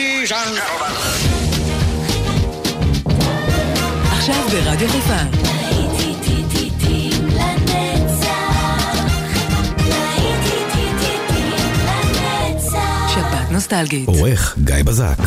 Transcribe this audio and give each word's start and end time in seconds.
Ladies 0.00 0.32
and 0.32 0.56
gentlemen. 0.56 0.94
עכשיו 4.12 4.44
ברדיו 4.52 4.88
חיפה. 4.88 5.14
שבת 13.14 13.50
נוסטלגית. 13.50 14.08
עורך 14.08 14.56
גיא 14.64 14.82
בזק. 14.84 15.18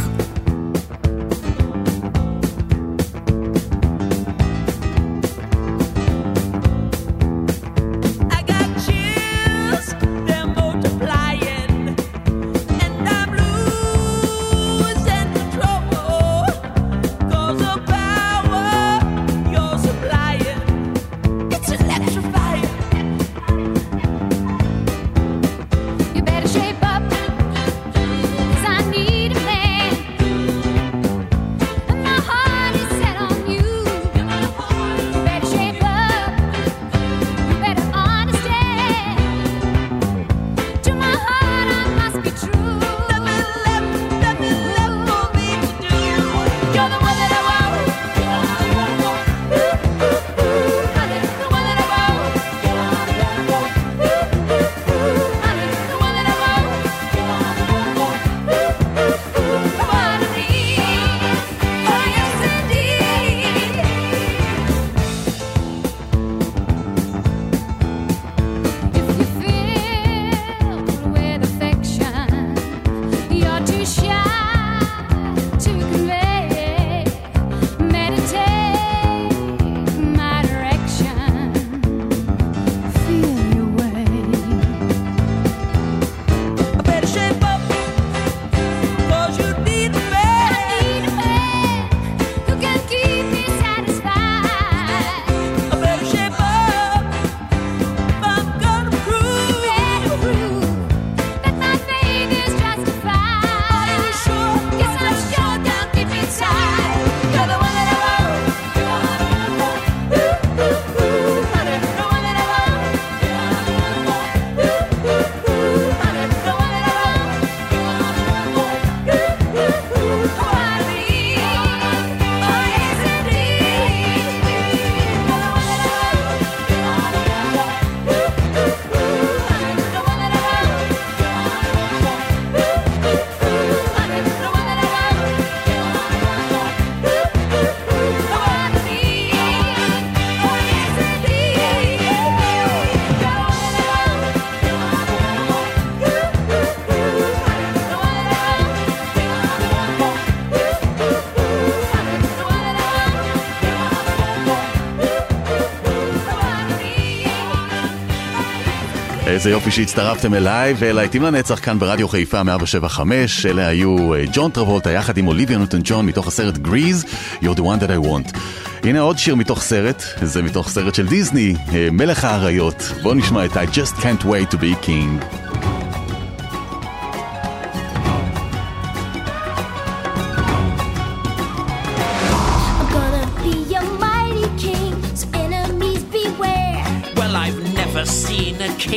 איזה 159.44 159.52
יופי 159.52 159.72
שהצטרפתם 159.72 160.34
אליי 160.34 160.74
ולהיטים 160.80 161.24
לנצח 161.24 161.60
כאן 161.64 161.80
ברדיו 161.80 162.08
חיפה 162.08 162.44
175 162.44 163.46
אלה 163.46 163.68
היו 163.68 164.14
אה, 164.14 164.24
ג'ון 164.34 164.52
טרבולטה 164.52 164.92
יחד 164.92 165.18
עם 165.18 165.28
אוליביה 165.28 165.58
נוטון 165.58 165.82
ג'ון 165.84 166.06
מתוך 166.06 166.28
הסרט 166.28 166.58
גריז 166.58 167.06
You're 167.42 167.56
the 167.56 167.62
one 167.62 167.82
that 167.82 167.90
I 167.90 168.08
want. 168.08 168.38
הנה 168.84 169.00
עוד 169.00 169.18
שיר 169.18 169.36
מתוך 169.36 169.62
סרט, 169.62 170.04
זה 170.22 170.44
מתוך 170.44 170.70
סרט 170.70 170.96
של 170.96 171.08
דיסני, 171.08 171.56
אה, 171.74 171.88
מלך 171.92 172.24
האריות. 172.24 172.92
בואו 173.02 173.14
נשמע 173.14 173.46
את 173.46 173.52
I 173.52 173.76
just 173.76 174.02
can't 174.02 174.24
wait 174.24 174.56
to 174.56 174.58
be 174.58 174.86
king 174.86 175.43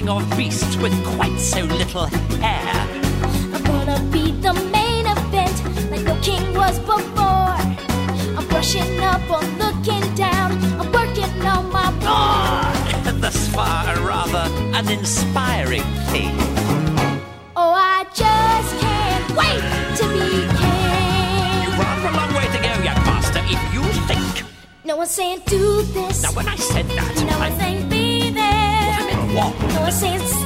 king 0.06 0.22
of 0.22 0.36
beasts 0.36 0.76
with 0.76 0.94
quite 1.16 1.36
so 1.38 1.64
little 1.64 2.06
hair. 2.40 2.86
I'm 3.54 3.62
gonna 3.64 4.00
be 4.12 4.30
the 4.40 4.52
main 4.70 5.04
event, 5.06 5.90
like 5.90 6.02
no 6.02 6.16
king 6.22 6.54
was 6.54 6.78
before. 6.78 7.56
I'm 8.36 8.46
brushing 8.48 9.00
up, 9.00 9.22
I'm 9.30 9.58
looking 9.58 10.14
down, 10.14 10.52
I'm 10.80 10.92
working 10.92 11.46
on 11.46 11.72
my 11.72 11.92
Ah, 12.02 13.12
thus 13.20 13.48
far, 13.48 13.94
a 13.94 14.00
rather 14.00 14.46
uninspiring 14.78 15.86
thing. 16.10 16.34
Oh, 17.56 17.72
I 17.74 18.04
just 18.14 18.70
can't 18.84 19.28
wait 19.40 19.64
to 19.98 20.04
be 20.14 20.30
king. 20.60 21.62
You've 21.62 21.78
rather 21.78 22.08
a 22.08 22.16
long 22.18 22.32
way 22.38 22.46
to 22.54 22.60
go, 22.62 22.72
young 22.88 23.02
master, 23.10 23.42
if 23.54 23.60
you 23.74 23.82
think. 24.06 24.46
No 24.84 24.96
one's 24.98 25.10
saying 25.10 25.42
do 25.46 25.82
this. 25.82 26.22
Now, 26.22 26.32
when 26.32 26.46
I 26.46 26.56
said 26.56 26.86
that, 26.90 27.24
No 27.26 27.38
I 27.38 27.48
one's 27.48 27.60
saying 27.60 27.88
be 27.88 28.30
there. 28.30 28.76
What? 29.34 29.75
No 29.86 30.45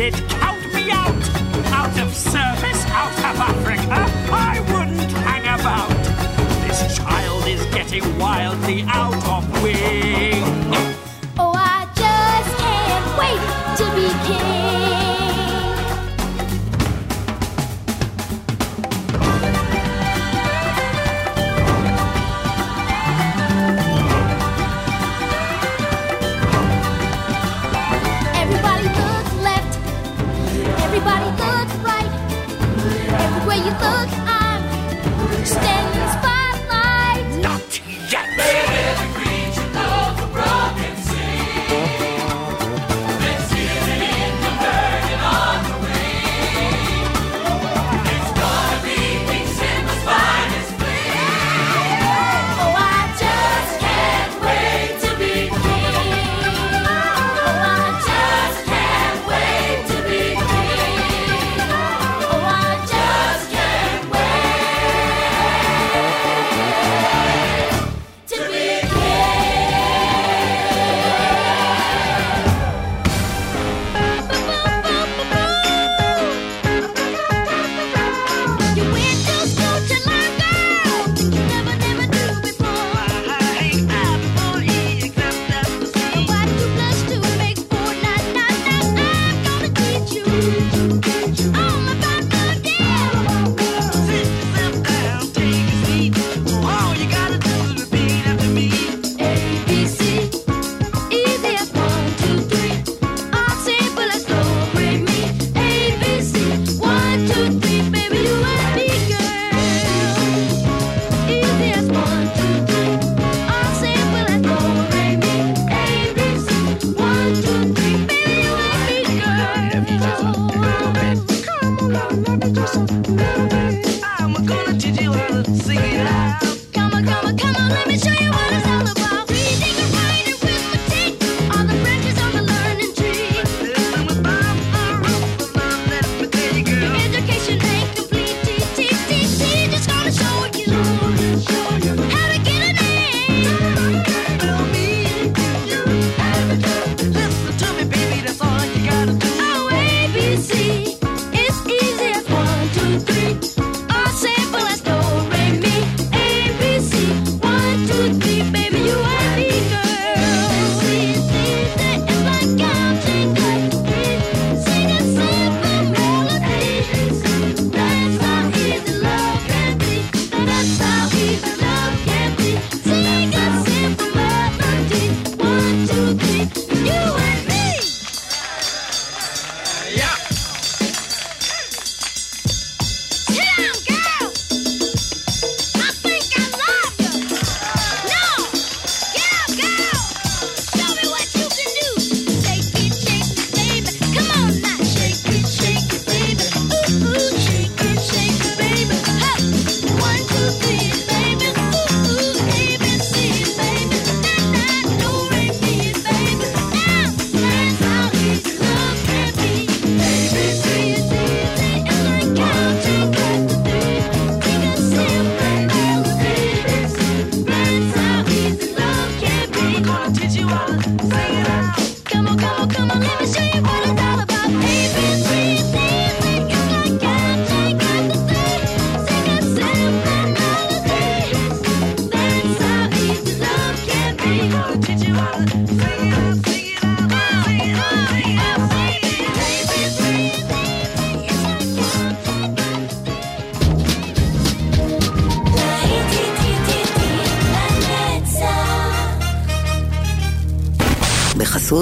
is 0.00 0.14
headed, 0.14 0.28
count 0.30 0.74
me 0.74 0.90
out. 0.90 1.14
Out 1.72 1.98
of 2.00 2.14
service, 2.14 2.84
out 2.86 3.12
of 3.18 3.40
Africa, 3.40 4.06
I 4.32 4.60
wouldn't 4.72 5.12
hang 5.12 5.42
about. 5.42 5.88
This 6.66 6.96
child 6.96 7.46
is 7.46 7.64
getting 7.74 8.18
wildly 8.18 8.84
out 8.88 9.14
of 9.26 9.62
wing. 9.62 9.93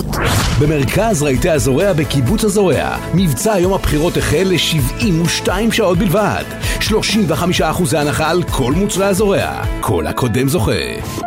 בחסות 0.09 0.43
במרכז 0.61 1.23
רהיטי 1.23 1.51
הזורע 1.51 1.93
בקיבוץ 1.93 2.45
הזורע, 2.45 2.97
מבצע 3.15 3.59
יום 3.59 3.73
הבחירות 3.73 4.17
החל 4.17 4.47
ל-72 4.47 5.73
שעות 5.73 5.99
בלבד. 5.99 6.45
35% 6.81 7.97
הנחה 7.99 8.31
על 8.31 8.43
כל 8.43 8.73
מוצרי 8.73 9.07
הזורע. 9.07 9.65
כל 9.81 10.07
הקודם 10.07 10.49
זוכה. 10.49 11.22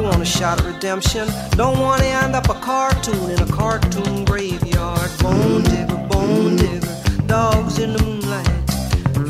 Want 0.00 0.22
a 0.22 0.24
shot 0.24 0.58
at 0.60 0.66
redemption. 0.66 1.28
Don't 1.50 1.78
want 1.78 2.00
to 2.02 2.08
end 2.08 2.34
up 2.34 2.48
a 2.48 2.54
cartoon 2.54 3.30
in 3.30 3.40
a 3.40 3.46
cartoon 3.46 4.24
graveyard. 4.24 5.10
Bone 5.18 5.62
digger, 5.62 5.96
bone 6.08 6.56
digger, 6.56 7.26
dogs 7.26 7.78
in 7.78 7.92
the 7.92 8.02
moonlight. 8.02 8.48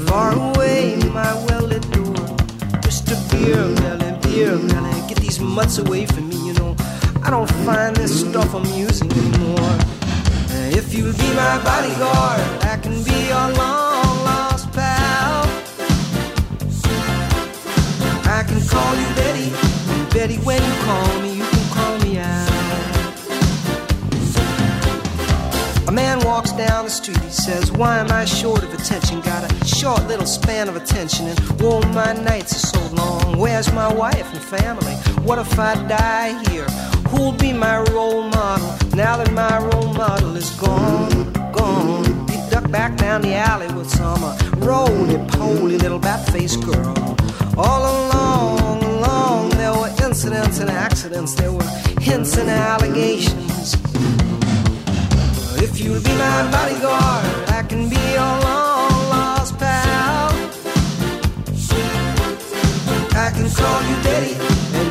Far 0.08 0.32
away, 0.32 0.96
my 1.12 1.34
well 1.46 1.62
lit 1.62 1.82
door. 1.90 2.14
Mr. 2.86 3.14
Beer 3.30 3.66
Melly, 3.80 4.12
Beerbelly, 4.22 5.08
get 5.08 5.18
these 5.18 5.40
mutts 5.40 5.78
away 5.78 6.06
from 6.06 6.28
me, 6.28 6.36
you 6.46 6.54
know. 6.54 6.76
I 7.22 7.30
don't 7.30 7.50
find 7.66 7.94
this 7.96 8.20
stuff 8.20 8.54
amusing 8.54 9.12
anymore. 9.12 9.78
If 10.72 10.94
you'll 10.94 11.12
be 11.12 11.28
my 11.34 11.62
bodyguard, 11.62 12.40
I 12.64 12.78
can 12.80 13.02
be 13.02 13.28
your 13.28 13.48
long 13.58 14.24
lost 14.24 14.72
pal. 14.72 15.44
I 18.24 18.44
can 18.44 18.60
call 18.68 18.94
you 18.96 19.08
Betty, 19.16 19.50
Betty, 20.20 20.36
when 20.40 20.62
you 20.62 20.74
call 20.82 21.20
me, 21.22 21.32
you 21.32 21.44
can 21.44 21.72
call 21.72 21.98
me 22.00 22.18
out. 22.18 22.50
A 25.88 25.90
man 25.90 26.20
walks 26.26 26.52
down 26.52 26.84
the 26.84 26.90
street, 26.90 27.16
he 27.20 27.30
says, 27.30 27.72
Why 27.72 28.00
am 28.00 28.10
I 28.10 28.26
short 28.26 28.62
of 28.62 28.74
attention? 28.74 29.22
Got 29.22 29.50
a 29.50 29.64
short 29.64 30.06
little 30.08 30.26
span 30.26 30.68
of 30.68 30.76
attention, 30.76 31.26
and 31.28 31.40
oh, 31.62 31.80
my 31.94 32.12
nights 32.12 32.52
are 32.54 32.66
so 32.66 32.94
long. 32.94 33.38
Where's 33.38 33.72
my 33.72 33.90
wife 33.90 34.30
and 34.34 34.42
family? 34.42 34.92
What 35.24 35.38
if 35.38 35.58
I 35.58 35.74
die 35.88 36.38
here? 36.50 36.68
Who'll 37.08 37.32
be 37.32 37.54
my 37.54 37.78
role 37.90 38.24
model 38.24 38.76
now 38.94 39.16
that 39.16 39.32
my 39.32 39.58
role 39.70 39.94
model 39.94 40.36
is 40.36 40.50
gone? 40.60 41.32
Gone. 41.52 42.28
He 42.28 42.36
ducked 42.50 42.70
back 42.70 42.98
down 42.98 43.22
the 43.22 43.32
alley 43.32 43.72
with 43.72 43.88
some 43.88 44.22
uh, 44.22 44.36
roly 44.56 45.16
poly 45.28 45.78
little 45.78 45.98
bat 45.98 46.28
faced 46.28 46.62
girl. 46.62 47.16
All 47.56 47.82
along, 47.82 48.82
along, 48.82 49.39
incidents 50.10 50.58
and 50.58 50.68
accidents, 50.68 51.34
there 51.34 51.52
were 51.52 51.70
hints 52.00 52.36
and 52.36 52.50
allegations. 52.50 53.74
If 55.62 55.80
you'll 55.80 56.02
be 56.02 56.14
my 56.26 56.50
bodyguard, 56.50 57.48
I 57.58 57.62
can 57.68 57.88
be 57.88 58.02
your 58.18 58.34
long 58.46 59.08
lost 59.14 59.56
pal. 59.56 60.32
I 63.24 63.30
can 63.36 63.48
call 63.58 63.80
you 63.88 63.96
Daddy, 64.02 64.89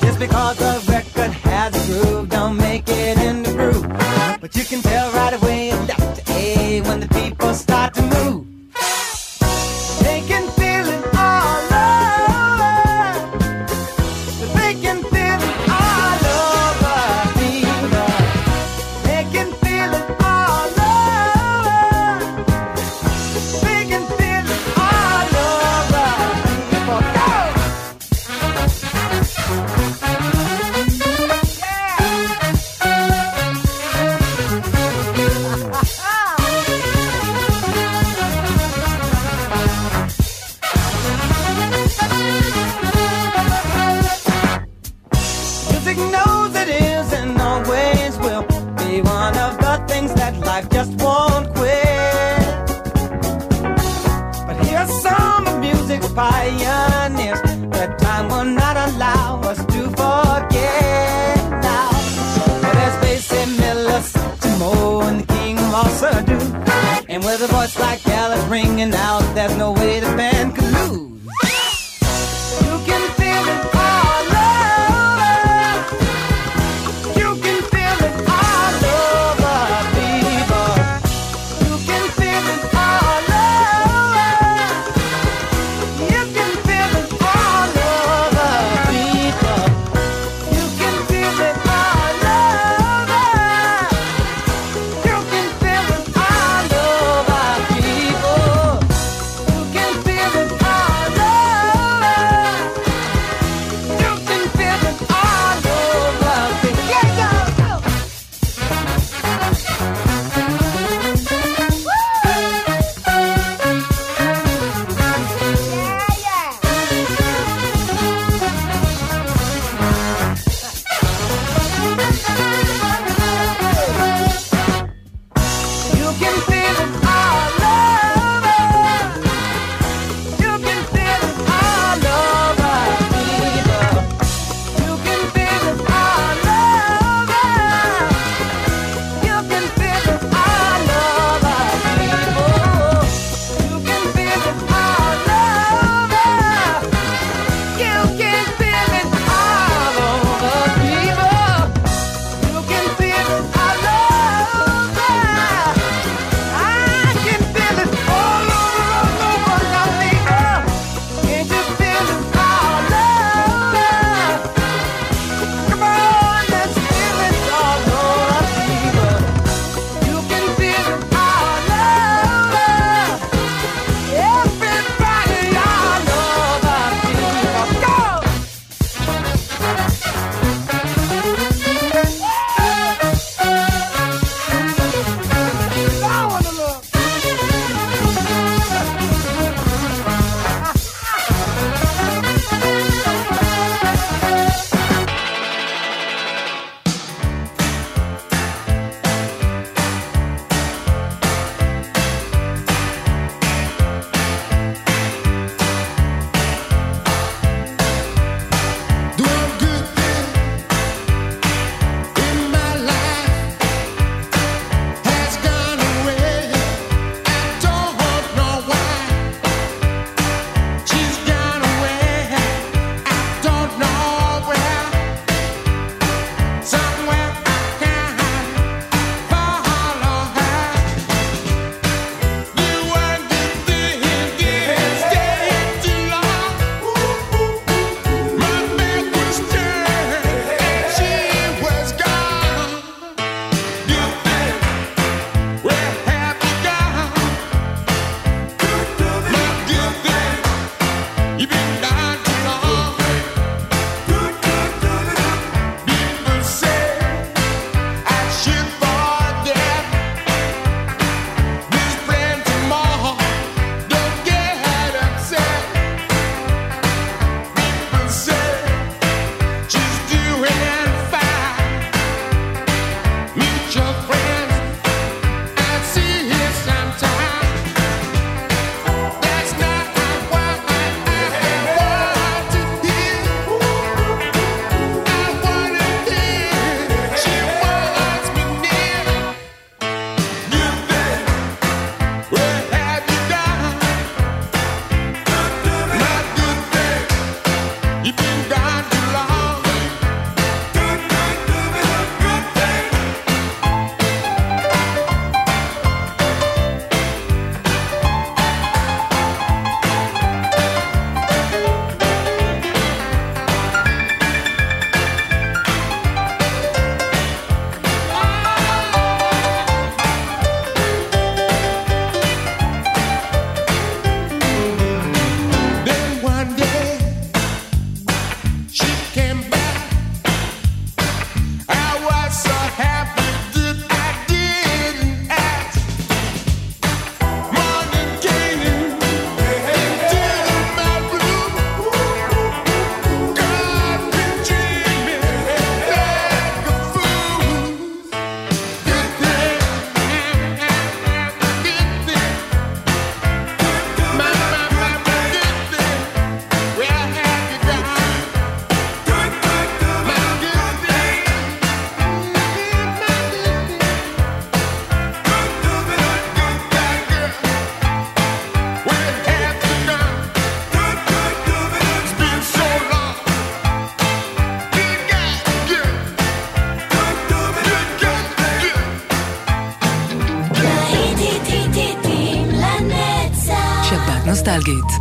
just 0.00 0.18
because 0.18 0.56
the 0.56 0.92
record 0.92 1.30
has 1.30 1.74
a 1.74 1.92
groove, 1.92 2.28
don't 2.30 2.56
make 2.56 2.88
it 2.88 3.18
in 3.18 3.42
the 3.42 3.52
groove. 3.52 3.86
But 4.40 4.56
you 4.56 4.64
can 4.64 4.80
tell 4.82 5.12
right 5.12 5.34
away. 5.34 5.65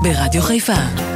ברדיו 0.05 0.41
חיפה. 0.41 1.14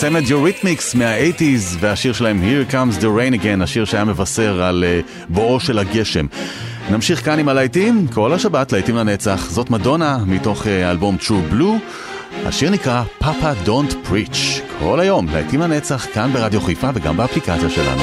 הצמד 0.00 0.28
יוריתמיקס 0.28 0.94
מה-80's 0.94 1.76
והשיר 1.80 2.12
שלהם 2.12 2.42
Here 2.42 2.72
Comes 2.72 3.00
the 3.00 3.04
Rain 3.04 3.42
Again, 3.42 3.62
השיר 3.62 3.84
שהיה 3.84 4.04
מבשר 4.04 4.62
על 4.62 4.84
uh, 4.84 5.24
בואו 5.28 5.60
של 5.60 5.78
הגשם. 5.78 6.26
נמשיך 6.90 7.24
כאן 7.24 7.38
עם 7.38 7.48
הלהיטים, 7.48 8.06
כל 8.14 8.32
השבת 8.32 8.72
להיטים 8.72 8.96
לנצח. 8.96 9.50
זאת 9.50 9.70
מדונה 9.70 10.18
מתוך 10.26 10.62
uh, 10.62 10.68
האלבום 10.68 11.16
True 11.20 11.52
Blue. 11.52 11.78
השיר 12.46 12.70
נקרא 12.70 13.02
Papa 13.22 13.66
Don't 13.66 14.08
Preach. 14.08 14.60
כל 14.78 15.00
היום 15.00 15.28
להיטים 15.28 15.60
לנצח 15.60 16.06
כאן 16.14 16.32
ברדיו 16.32 16.60
חיפה 16.60 16.90
וגם 16.94 17.16
באפליקציה 17.16 17.70
שלנו. 17.70 18.02